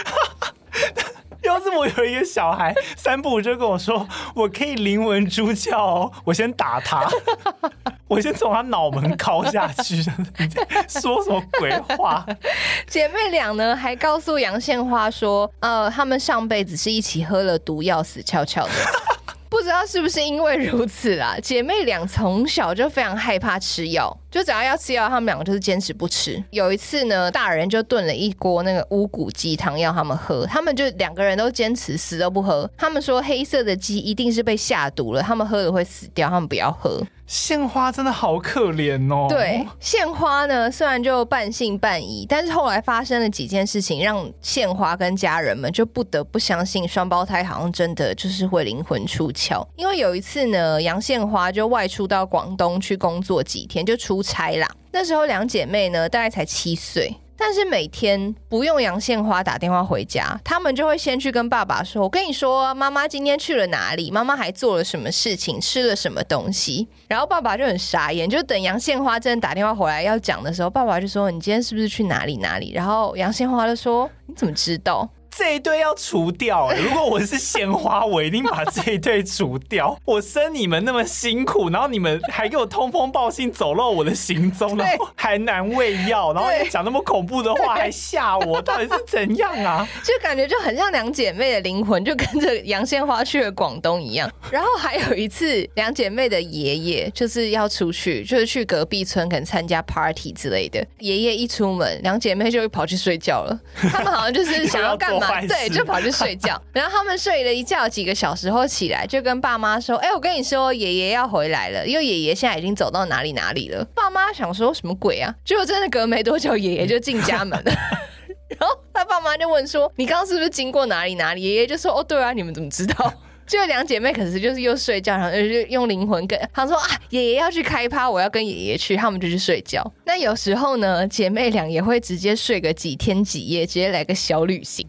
[1.43, 7.07] 要是我有一个小孩，三不五就跟我说，我可以灵魂出窍哦，我先打他，
[8.07, 10.01] 我先从他脑门敲下去。
[10.87, 12.25] 说什么鬼话？
[12.87, 18.71] 姐妹俩呢，还告诉杨献花说，呃，他们上辈子是一起喝了毒药死翘翘的。
[19.49, 24.15] 不知道是不是因为如此啊，姐妹俩从小就非常害怕吃药。
[24.33, 26.43] 就只要要吃药，他们两个就是坚持不吃。
[26.49, 32.67] 有一次呢，大人就炖了一锅那个乌骨鸡汤要他们喝，他们就两个人都坚持死都不喝。
[32.75, 36.99] 他们说黑色的鸡一定是被下毒了，他们喝了会死掉，他们不要喝。
[37.25, 39.27] 献花真的好可怜哦。
[39.29, 49.65] 对，献花呢虽然就半信半疑，但是后来发生了几件事情，让献花跟家人们就不得不相信双胞胎好像真的就是会灵魂出窍。
[49.77, 54.22] 因为有一次呢，杨献花就外出到广东去工作几天，就出。
[54.23, 54.67] 拆啦！
[54.91, 64.09] 那时候两姐妹呢，大概才七岁，但是每天不用杨献花打电话回家，他们就会先去跟爸爸说：“我跟你说，妈妈今天去了哪里？
[64.09, 65.59] 妈妈还做了什么事情？
[65.59, 79.97] 吃了什么东西？”然后爸爸就很傻眼，就等杨献花真的打电话回来要讲的时候，爸爸就说：“你今天是不是去哪里哪里？”然后杨献花就说：“你怎么知道？”这一对要除掉，欸，如果我是鲜花，我一定把这一对除掉。
[80.05, 89.87] 我生你们那么辛苦，然后你们还给我通风报信，走漏我的行踪，然后还难喂药，然后讲那么恐怖的话，还吓我，到底是怎样啊？
[90.03, 94.29] 就感觉就很像两姐妹的灵魂，就跟着杨鲜花去了广东一样。
[94.51, 100.85] 然后还有一次，两姐妹的爷爷就是要出去，就是去隔壁村可能参加 party 之类的。
[100.99, 103.59] 爷爷一出门，两姐妹就会跑去睡觉了。
[103.75, 105.22] 他们好像就是想要干嘛？
[105.47, 106.61] 对，就跑去睡觉。
[106.73, 115.33] 然后他们睡了一觉几个小时后起来，就跟爸妈说：“哎、欸，我跟你说，爷爷要回来了，因为爷爷现在已经走到哪里哪里了。”爸妈想说什么鬼啊？
[115.43, 117.71] 结果真的隔没多久，爷爷就进家门了。
[118.59, 123.13] 然后他爸妈就问说：“你刚刚是不是经过哪里哪里？”爷爷就说：“哦，对啊，你们怎么知道？”
[123.45, 129.83] 就两姐妹可是就是又睡觉，然后就用灵魂跟她说啊，爷爷要去开趴，我要跟爷爷去，他们就去睡觉。
[130.05, 134.87] 那有时候呢，姐妹俩也会直接睡个几天几夜，直接来个小旅行。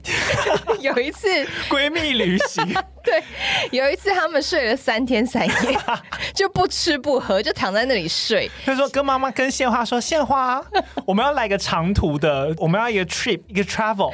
[0.80, 1.28] 有一次
[1.68, 2.64] 闺蜜旅行。
[3.06, 3.22] 对，
[3.70, 5.78] 有一次他们睡了三天三夜，
[6.34, 8.50] 就不吃不喝，就躺在那里睡。
[8.64, 10.62] 他说跟妈妈跟献花说，献花，
[11.06, 14.12] 我们要来个长途的，我们要一个 trip，一个 travel。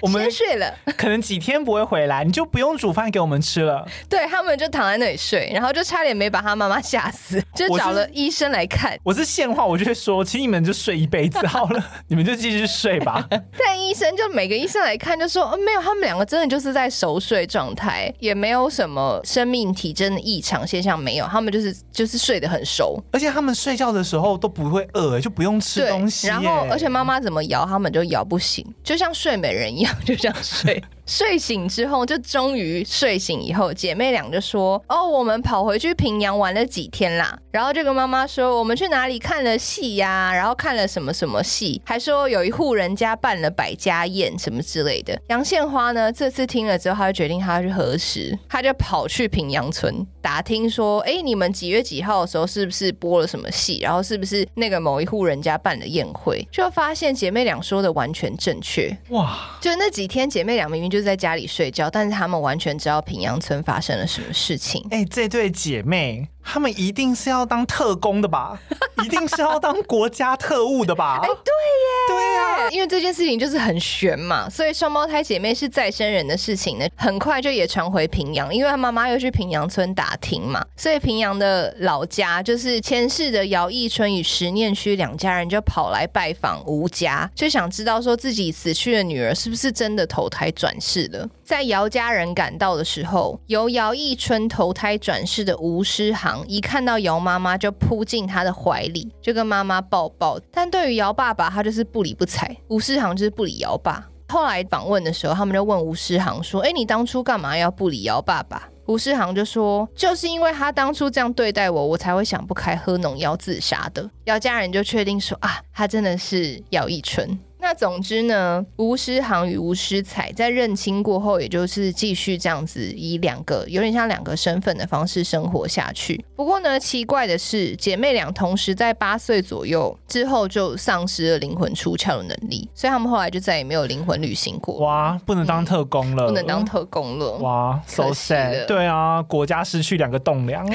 [0.00, 3.84] 我们先睡了，可能几天不会回来，你就不用煮饭给我们吃了。
[4.08, 8.96] 对，他们就躺在那里睡，然后就差点没把他妈妈吓死，就找了医生来看。
[9.02, 13.26] 我是献花，我就会说，请你们就睡一辈子好了，你们就继续睡吧。
[13.58, 18.12] 但医生就每个医生来看就说，哦，没有，他们两个真的就是在熟睡状态。
[18.28, 26.28] 也没有什么生命体征的异常现象，没有，他们就是就是睡得很熟，而且他们睡觉的时候都不会饿，就不用吃东西。
[26.28, 30.82] 然后，而且妈妈怎么摇，他们就摇不醒，就像睡美人一样，就这样睡。
[31.08, 40.30] 睡醒之后，就终于睡醒以后，姐妹俩就说：“哦，我们跑回去平阳玩了几天啦。”然后就跟妈妈说：“我们去哪里看了戏呀？
[40.34, 41.80] 然后看了什么什么戏？
[41.86, 53.78] 还说有一户人家办了百家宴什么之类的。”杨献花呢，这次听了之后，她就决定她要去核实，她就跑去平阳村打听说：“哎，你们几月几号的时候是不是播了什么戏？
[53.80, 58.94] 然后是不是那个某一户人家办了宴会？”就发现姐妹俩说的完全正确。
[59.08, 59.56] 哇！
[59.58, 60.98] 就那几天，姐妹俩明明就。
[60.98, 64.84] 就在家里睡觉，但是他们完全知道平阳村发生了什么事情。
[64.90, 66.26] 哎、欸，这对姐妹。
[66.42, 68.58] 他们一定是要当特工的吧？
[69.04, 71.20] 一定是要当国家特务的吧？
[71.22, 91.28] 哎、欸，对耶，对呀、啊，因为这件事情就是很悬嘛，所以双胞胎姐妹是再生人的事情呢，很快就也传回平阳，因为他妈妈又去平阳村打听嘛，所以平阳的老家就是前世的姚义春与石念区两家人就跑来拜访吴家，就想知道说自己死去的女儿是不是真的投胎转世了。
[91.48, 96.46] 在姚家人赶到的时候，由姚义春投胎转世的吴诗航。
[96.46, 100.38] 一看到姚妈妈就扑进她的怀里，就跟妈妈抱抱。
[100.52, 102.54] 但对于姚爸爸，他就是不理不睬。
[102.68, 104.06] 吴诗航就是不理姚爸。
[104.28, 126.24] 后来访问的时候，他们就问吴诗航说：“哎，你当初干嘛要不理姚爸爸？”吴诗航就说：“就是因为他当初这样对待我，我才会想不开喝农药自杀的。”姚家人就确定说：“啊，他真的是姚义春。”那总之呢，吴诗航与吴诗彩在认亲过后，也就是继续这样子以两个有点像两个身份的方式生活下去。
[126.34, 134.76] 不过呢，奇怪的是，姐妹俩同时在八岁左右之后就丧失了灵魂出窍的能力，所以他们后来就再也没有灵魂旅行过。
[134.76, 137.32] 哇，不能当特工了，嗯、不能当特工了。
[137.32, 138.64] 哇，so sad。
[138.64, 140.66] 对啊，国家失去两个栋梁。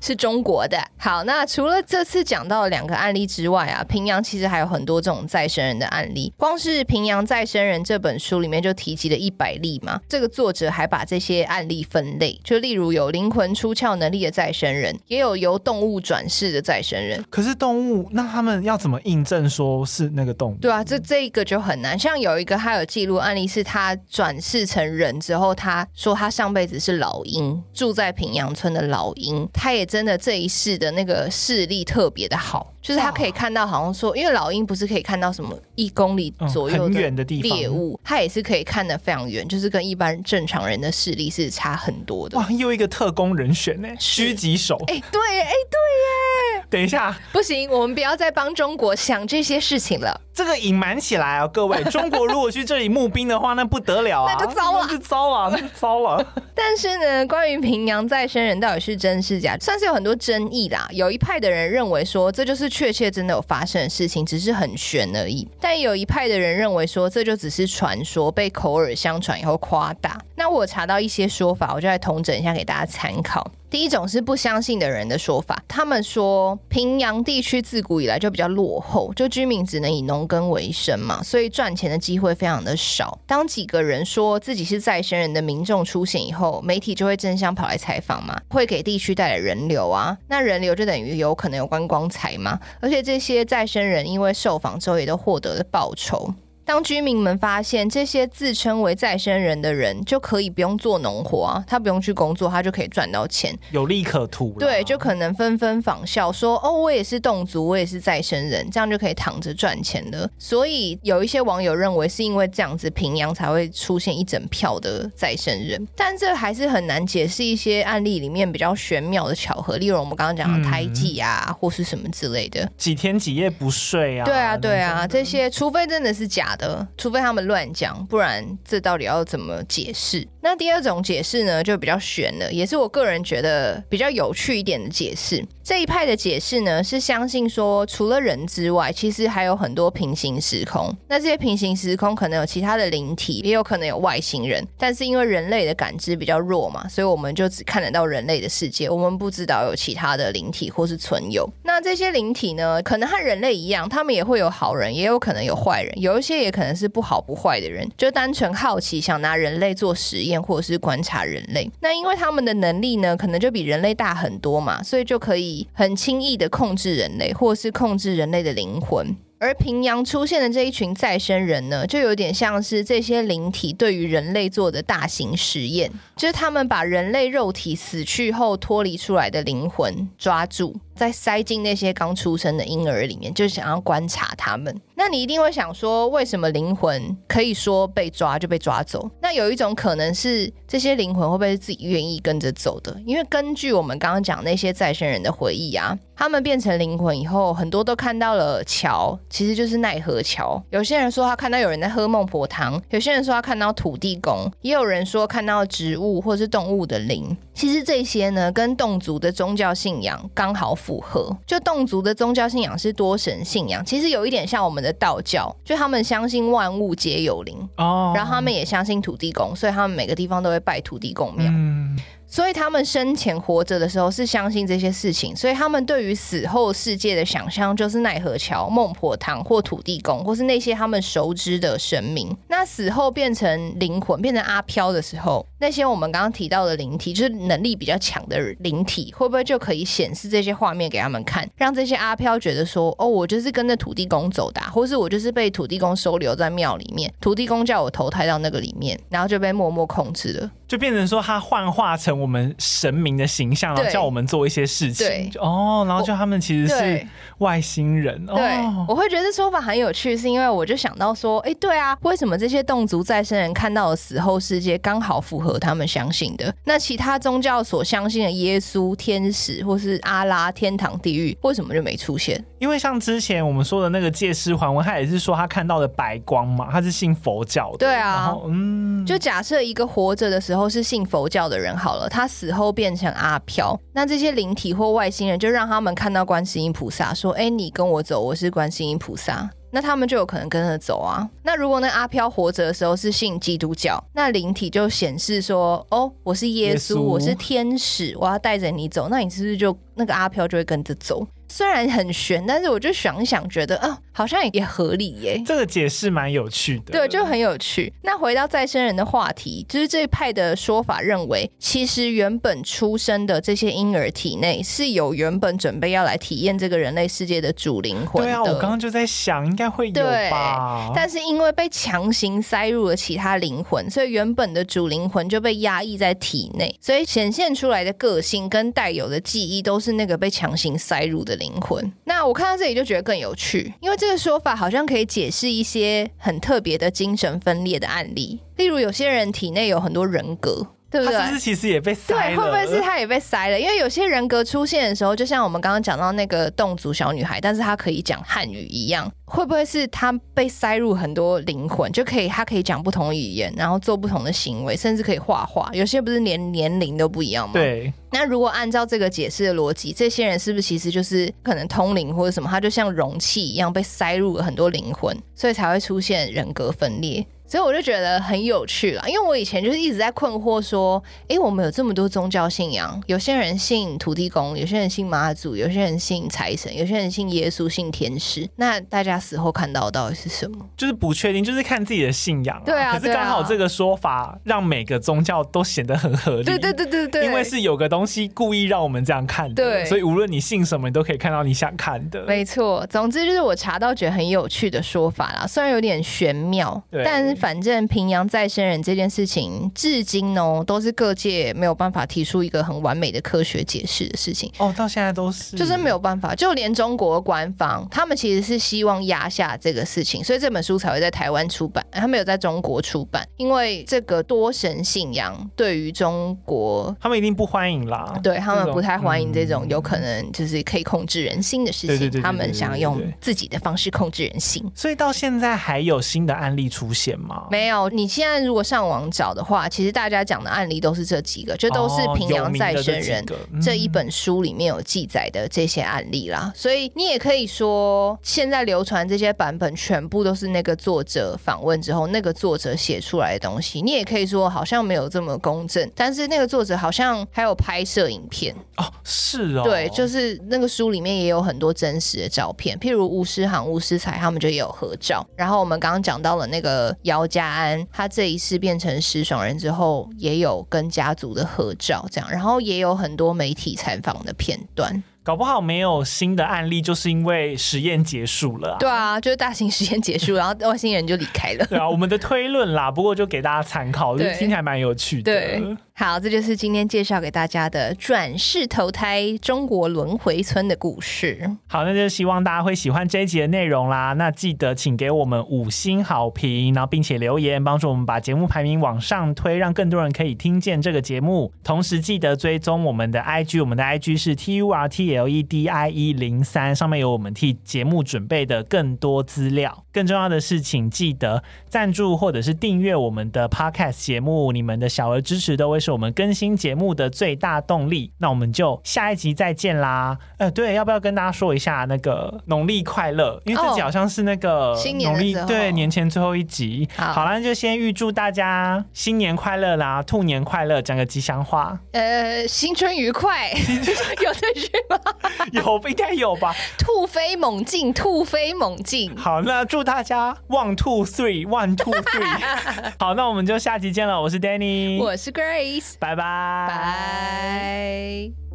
[0.00, 0.78] 是中国的。
[0.96, 6.32] 好，那除了这次讲到的两个案例之外啊，平阳其实还有很多这种再生人的案例。
[6.36, 10.00] 光是《平阳再生人》这本书里面就提及了一百例嘛。
[10.08, 17.24] 这个作者还把这些案例分类，就例如有灵魂出窍能力的再生人，也有由动物转世的再生人。
[17.30, 20.54] 可是动物，那他们要怎么印证说是那个动物？
[20.56, 21.98] 对啊，这这一个就很难。
[21.98, 42.38] 像有一个他有记录案例，是他转世成人之后，他说他上辈子是老鹰，住在平阳村的老鹰，他也真的这一世的那个视力特别的好，就是他可以看到，好像说，因为老鹰不是可以看到什么一公里左右的地方猎物，他也是可以看得非常远，就是跟一般正常人的视力是差很多的。
[42.38, 44.76] 哇，又一个特工人选呢，狙击手。
[44.86, 46.57] 哎，对，哎，对耶。
[46.70, 50.20] 等一下，不行，我们不要再帮中国想这些事情了。
[50.34, 56.24] 这个隐瞒起来啊，各位，中国如果去这里募兵的话，那不得了啊， 那就糟了， 那就糟了，那就糟了。
[56.54, 60.86] 但是呢，关于平阳再生人到底是真是假，算是有很多争议啦。
[60.92, 65.48] 有一派的人认为说，这就是确切真的有发生的事情，只是很悬而已。
[65.60, 70.20] 但有一派的人认为说，这就只是传说，被口耳相传以后夸大。
[70.36, 73.50] 那我查到一些说法，我就来统整一下给大家参考。
[73.70, 83.18] 第一种是不相信的人的说法，他们说平阳地区自古以来就比较落后，就居民只能以农耕为生嘛，所以赚钱的机会非常的少。
[83.26, 96.32] 当几个人说自己是再生人的民众出现以后，媒体就会争相跑来采访嘛，会给地区带来人流啊，那人流就等于有可能有观光财嘛，而且这些再生人因为受访之后也都获得了报酬。
[96.68, 104.54] 当居民们发现这些自称为再生人的人就可以不用做农活啊，他不用去工作，他就可以赚到钱，有利可图。
[104.58, 115.88] 对，就可能纷纷仿效说：“哦，我也是动族，我也是再生人，这样就可以躺着赚钱了。”所以有一些网友认为是因为这样子，平阳才会出现一整票的再生人。
[115.96, 124.26] 但这还是很难解释一些案例里面比较玄妙的巧合，例如我们刚刚讲的胎记啊，嗯、或是什么之类的，几天几夜不睡啊？
[124.26, 126.57] 对啊，对啊，这些除非真的是假的。
[126.58, 130.26] 的，除非他们乱讲，不然这到底要怎么解释？
[130.40, 135.44] 那第二种解释呢，就比较悬了，也是我个人觉得比较有趣一点的解释。
[135.62, 140.94] 这一派的解释呢，是相信说，除了人之外，其实还有很多平行时空。
[141.06, 144.66] 那这些平行时空可能有其他的灵体，也有可能有外星人。
[144.78, 151.46] 但是因为人类的感知比较弱嘛，所以我们就只看得到人类的世界，我们不知道有其他的灵体或是存有。
[151.62, 160.38] 那这些灵体呢，可能和人类一样，他们也会有好人，也有可能有坏人，有一些也可能是不好不坏的人，就单纯好奇，想拿人类做实验。
[160.48, 169.14] 或者是观察人类，那因为他们的能力呢，可能就比人类大很多嘛，所以就可以很轻易的控制人类，或是控制人类的灵魂。
[169.38, 180.74] 而平阳出现的这一群再生人呢，就有点像是这些灵体对于人类做的大型实验，就是他们把人类肉体死去后脱离出来的灵魂抓住。
[180.94, 184.80] 再塞进那些刚出生的婴儿里面，就想要观察他们。
[184.98, 189.08] 那你一定会想说，为什么灵魂可以说被抓就被抓走？
[189.22, 193.00] 那有一种可能是，这些灵魂会不会是自己愿意跟着走的？
[193.06, 200.60] 因为根据我们刚刚讲那些再生人的回忆啊，他们变成灵魂以后，很多都看到了桥，其实就是奈何桥。
[200.70, 207.36] 有些人说他看到有人在喝孟婆汤，有些人说他看到土地公，也有人说看到植物或是动物的灵。
[207.54, 211.36] 其实这些呢，跟侗族的宗教信仰刚好符合。
[211.46, 221.46] 就侗族的宗教信仰是多神信仰，其实有一点像我们的道教，就他们相信万物皆有灵哦，然后他们也相信土地公，所以他们每个地方都会拜土地公庙。
[221.50, 221.98] 嗯
[222.30, 232.36] 所以他们生前活着的时候是相信这些事情，所以他们对于死后世界的想象就是奈何桥、孟婆汤或土地公，或是那些他们熟知的神明。
[232.48, 250.50] 那死后变成灵魂、变成阿飘的时候，那些我们刚刚提到的灵体，就是能力比较强的灵体，会不会就可以显示这些画面给他们看，让这些阿飘觉得说：哦，我就是跟着土地公走的啊，或是我就是被土地公收留在庙里面，土地公叫我投胎到那个里面，然后就被默默控制了。
[250.68, 255.32] 就变成说，他幻化成我们神明的形象，然后叫我们做一些事情。
[255.40, 257.06] 哦，然后就他们其实是
[257.38, 258.26] 外星人。
[258.26, 266.52] 对，哦、我会觉得这说法很有趣，是因为我就想到说，哎，对啊，为什么这些侗族再生人看到的死后世界刚好符合他们相信的？
[266.64, 272.44] 那其他宗教所相信的耶稣、天使或是阿拉、天堂、地狱，为什么就没出现？
[272.58, 277.78] 因为像之前我们说的那个借尸还魂，他也是说他看到的白光嘛，他是信佛教的。
[277.78, 280.68] 对啊，嗯，就假设一个活着的时候。
[280.68, 291.28] 是信佛教的人好了，他死后变成阿飘，那这些灵体或外星人就让他们看到观世音菩萨，说：“哎，你跟我走，我是观世音菩萨。”那他们就有可能跟着走啊。
[291.42, 301.26] 那如果那阿飘活着的时候是信基督教，那灵体就显示说：“哦，我是耶稣，耶稣我是天使，我要带着你走。”那你是不是就那个阿飘就会跟着走？
[301.48, 305.40] 虽然很悬，但是我就想一想，觉得啊、哦，好像也合理耶。
[305.46, 307.92] 这个解释蛮有趣的，对，就很有趣。
[308.02, 318.28] 那回到再生人的话题，就是这一派的说法认为，其实原本出生的这些婴儿体内是有原本准备要来体验这个人类世界的主灵魂的。
[318.28, 320.90] 对啊，我刚刚就在想，应该会有吧。
[320.94, 331.38] 但是因为被强行塞入了其他灵魂，所以原本的主灵魂就被压抑在体内，所以显现出来的个性跟带有的记忆都是那个被强行塞入的。
[331.38, 340.66] 灵魂，那我看到这里就觉得更有趣，因为这个说法好像可以解释一些很特别的精神分裂的案例，例如有些人体内有很多人格。
[340.90, 341.16] 对不对？
[341.16, 342.22] 他是不是其实也被塞了？
[342.30, 343.60] 对，会不会是他也被塞了？
[343.60, 355.70] 因为有些人格出现的时候，就像我们刚刚讲到那个侗族小女孩，但是她可以讲汉语一样，会不会是她被塞入很多灵魂，就可以她可以讲不同语言，然后做不同的行为，甚至可以画画？
[355.72, 357.52] 有些不是连年龄都不一样吗？
[357.52, 357.92] 对。
[358.10, 362.48] 那如果按照这个解释的逻辑，这些人是不是其实就是可能通灵或者什么？
[362.48, 367.26] 他就像容器一样被塞入了很多灵魂，所以才会出现人格分裂。
[367.48, 378.46] 所以我就觉得很有趣了，因为我以前就是一直在困惑说，诶，我们有这么多宗教信仰，有些人信土地公，有些人信妈祖，有些人信财神，有些人信耶稣，信天使。
[378.56, 380.58] 那大家死后看到的到底是什么？
[380.76, 382.62] 就是不确定，就是看自己的信仰啊。
[382.66, 382.92] 对啊。
[382.92, 386.44] 可是刚好这个说法让每个宗教都显得很合理。
[386.44, 387.24] 对对对对对。
[387.24, 389.54] 因为是有个东西故意让我们这样看的。
[389.54, 389.86] 对。
[389.86, 392.22] 所以无论你信什么，你都可以看到你想看的。
[392.26, 392.86] 没错。
[392.90, 397.37] 总之就是我查到觉得很有趣的说法啦，虽然有点玄妙，对但是。
[397.38, 404.52] 反正平阳再生人这件事情，至今呢都是各界没有办法提出一个很完美的科学解释的事情。
[404.58, 418.18] 哦，到现在都是，就是没有办法，就连中国官方，他们其实是希望压下这个事情，所以这本书才会在台湾出版，他没有在中国出版，因为这个多神信仰对于中国，他们一定不欢迎啦。
[418.22, 424.64] 对，他们不太欢迎这种有可能就是可以控制人心的事情，他们想要用自己的方式控制人心。
[424.74, 427.27] 所以到现在还有新的案例出现吗？
[427.50, 436.52] 没有，你现在如果上网找的话，其实大家讲的案例都是这几个，就都是平阳再生人这、嗯、这一本书里面有记载的这些案例啦。
[436.54, 443.82] 所以你也可以说，现在流传这些版本全部都是那个作者访问之后，那个作者写出来的东西。
[443.82, 455.26] 你也可以说好像没有这么公正，但是那个作者好像还有拍摄影片哦，是哦，对，就是那个书里面也有很多真实的照片，譬如吴诗航、吴诗才他们就也有合照。
[455.36, 465.02] 然后我们刚刚讲到了那个姚家安，他这一次变成石爽人之后，也有跟家族的合照，这样，然后也有很多媒体采访的片段。
[465.22, 468.76] 搞不好没有新的案例，就是因为实验结束了、啊。
[468.78, 471.66] 对啊，就是大型实验结束，然后外星人就离开了。
[471.66, 475.30] 对啊，我们的推论啦，不过就给大家参考，就听起来蛮有趣的。
[475.30, 475.76] 对。
[476.00, 481.50] 好，这就是今天介绍给大家的转世投胎中国轮回村的故事。
[481.66, 484.12] 好，那就希望大家会喜欢这一集的内容啦。
[484.12, 491.52] 那记得请给我们五星好评，然后并且留言帮助我们把节目排名往上推，让更多人可以听见这个节目。
[491.64, 499.82] 同时记得追踪我们的 IG，我们的 IG 是 T U R T L E D I E 零三，上面有我们替节目准备的更多资料。
[499.92, 508.12] 更重要的是，请记得赞助或者是订阅我们的 Podcast 节目，你们的小额支持都会是我们更新节目的最大动力。
[508.18, 510.16] 那我们就下一集再见啦！
[510.36, 513.40] 呃，对，要不要跟大家说一下那个农历快乐？
[513.46, 516.86] 因为这集好像是那个农历对年前最后一集。
[516.94, 521.78] 好，好啦，那就先预祝大家新年快乐啦，兔年快乐，讲个吉祥话。
[521.92, 523.50] 呃，新春愉快，
[524.22, 525.00] 有这句吗？
[525.52, 526.54] 有，应该有吧？
[526.76, 529.16] 兔飞猛进，兔飞猛进。
[529.16, 529.78] 好，那祝。
[529.88, 532.38] 大家 one two three one two three，
[532.98, 534.20] 好，那我们就下集见了。
[534.20, 538.47] 我是 Danny，我是 Grace，拜拜，拜。